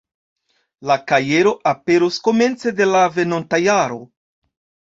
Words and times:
La 0.91 0.95
kajero 1.11 1.51
aperos 1.73 2.19
komence 2.29 2.75
de 2.81 2.89
la 2.95 3.05
venonta 3.19 3.63
jaro. 3.67 4.01